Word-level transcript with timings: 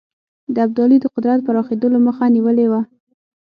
د 0.53 0.55
ابدالي 0.67 0.97
د 1.01 1.05
قدرت 1.15 1.39
پراخېدلو 1.47 1.97
مخه 2.07 2.25
نیولې 2.35 2.65
وه. 2.71 2.81